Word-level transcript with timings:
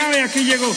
aquí 0.00 0.44
llegó. 0.44 0.74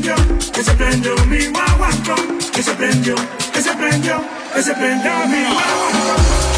prendió, 0.00 0.14
que 0.52 0.62
se 0.62 0.74
prendió 0.74 1.26
mi 1.26 1.46
guaguancó, 1.46 2.14
que 2.52 2.62
se 2.62 2.72
prendió, 2.74 3.14
que 3.52 3.62
se 3.62 3.74
prendió, 3.74 4.22
que 4.54 4.62
se 4.62 4.74
prendió 4.74 5.12
mi 5.26 5.42
guaguancó. 5.42 6.57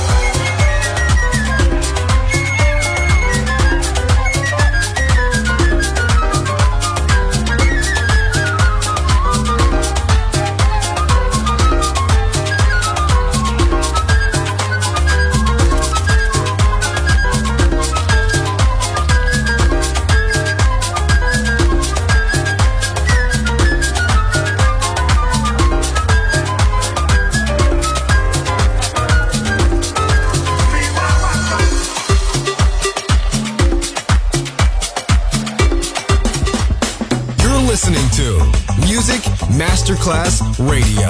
Class 40.10 40.42
Radio. 40.58 41.09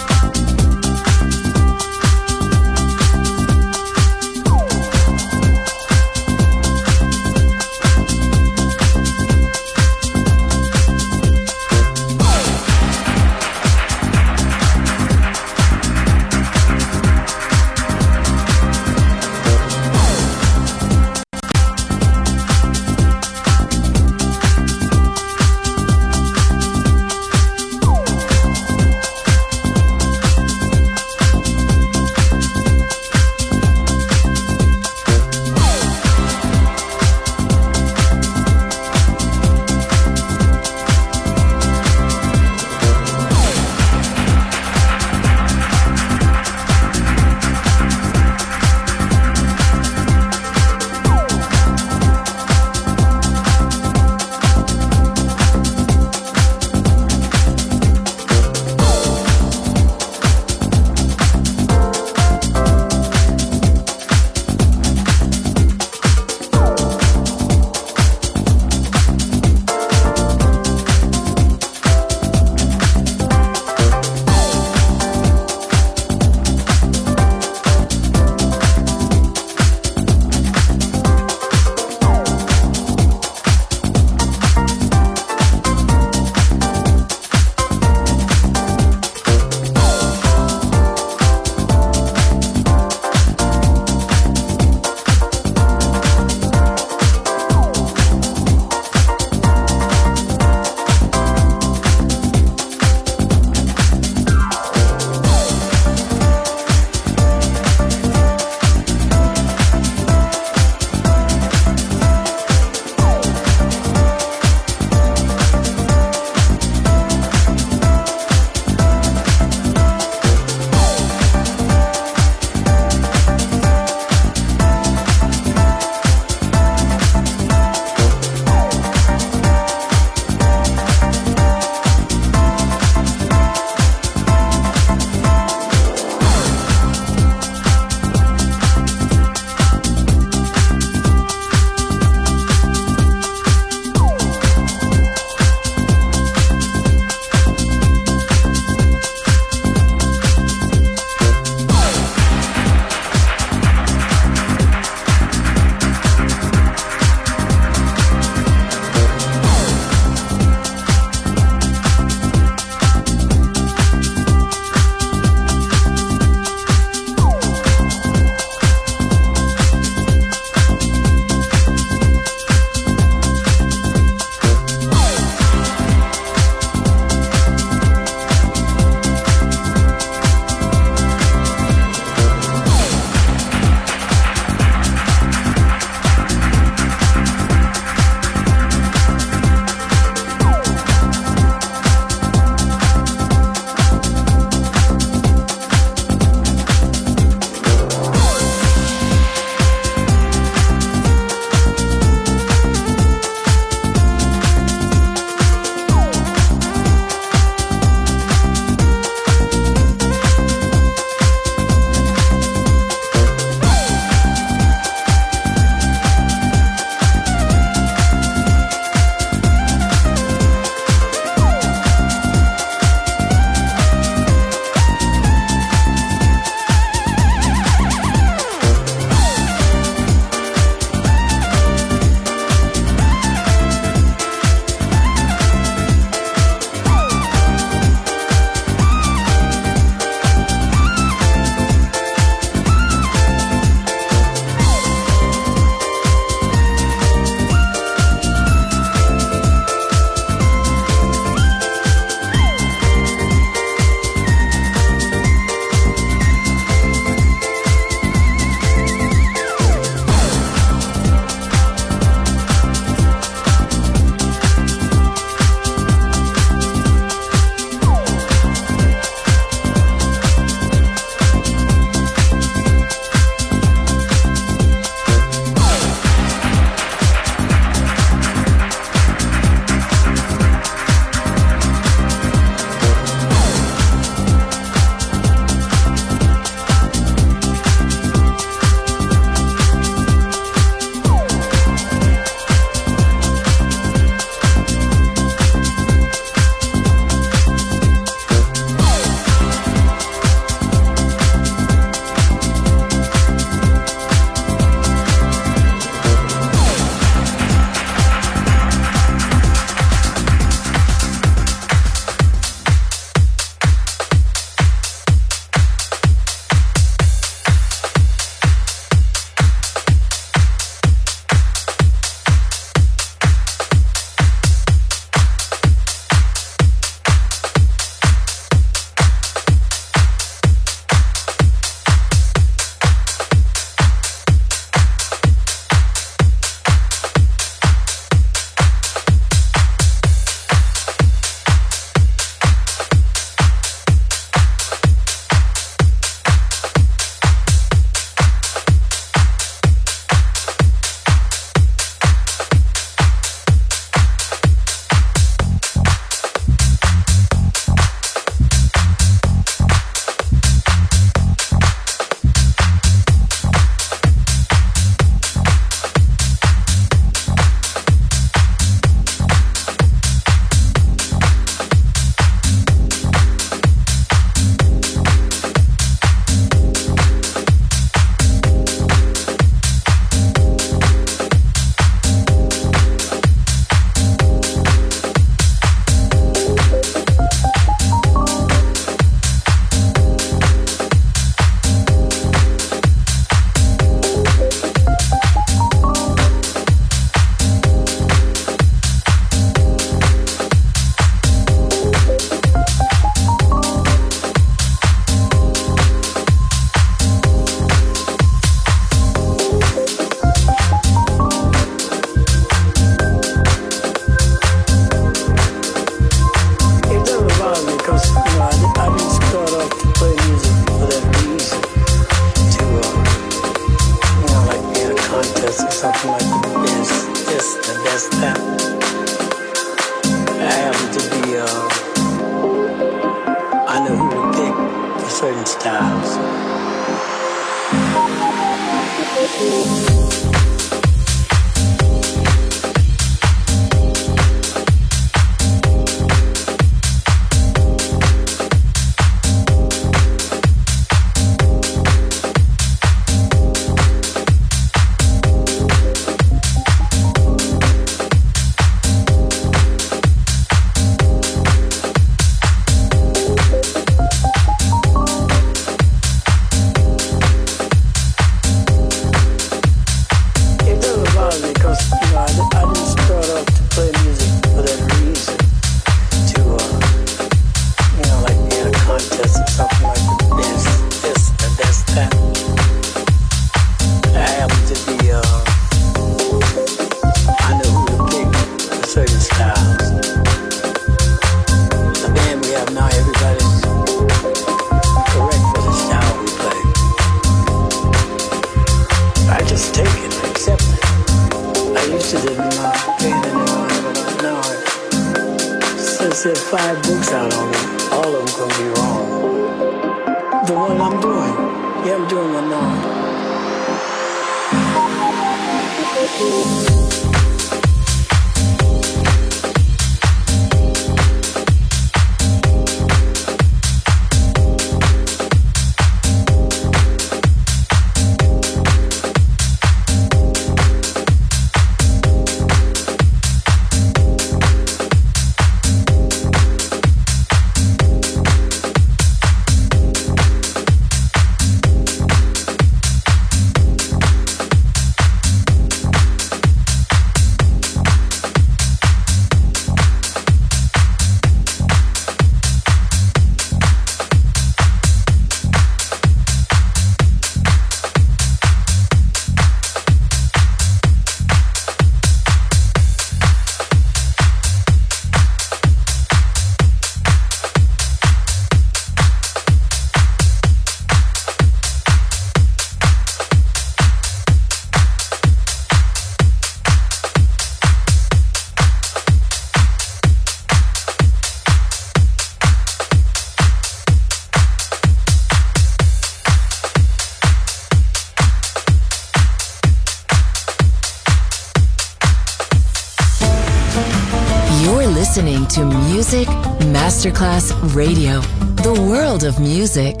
listening 595.14 595.46
to 595.46 595.62
Music 595.92 596.26
Masterclass 596.72 597.52
Radio, 597.74 598.20
the 598.62 598.72
world 598.88 599.24
of 599.24 599.38
music. 599.38 600.00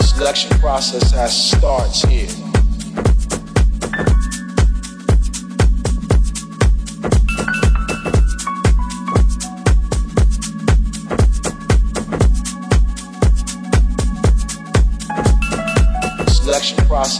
Selection 0.00 0.56
process 0.60 1.10
has 1.10 1.50
starts 1.50 2.02
here. 2.02 2.39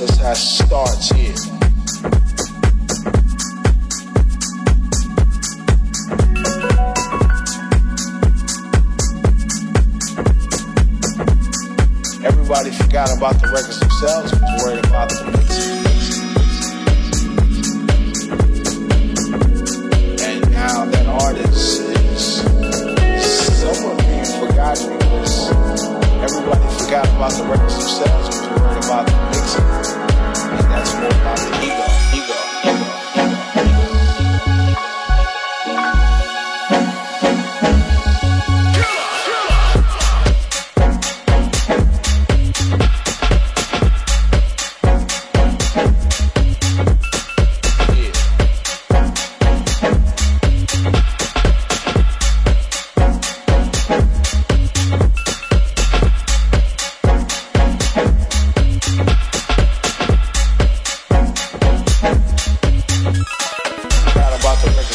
process 0.00 0.20
how 0.20 0.34
starts 0.34 1.10
here. 1.10 1.34
Everybody 12.24 12.70
forgot 12.70 13.16
about 13.16 13.40
the 13.40 13.50
records 13.52 13.80
themselves, 13.80 14.32
was 14.32 14.64
worried 14.64 14.86
about 14.86 15.10
the 15.10 15.39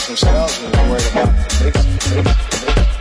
themselves 0.07 0.61
and 0.61 0.73
they're 0.73 0.89
worried 0.89 1.05
about 1.11 1.27
the 1.27 1.65
mix, 1.65 2.15
mix, 2.15 2.25
mix. 2.75 2.94